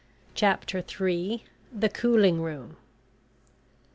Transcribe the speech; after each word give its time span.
CHAPTER 0.33 0.81
THREE. 0.81 1.43
THE 1.71 1.87
COOLING 1.87 2.41
ROOM. 2.41 2.77